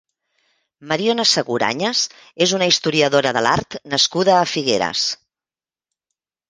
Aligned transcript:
Mariona 0.91 1.25
Seguranyes 1.31 2.01
és 2.47 2.55
una 2.61 2.71
historiadora 2.73 3.37
de 3.39 3.45
l'art 3.49 3.79
nascuda 3.95 4.37
a 4.41 4.51
Figueres. 4.55 5.09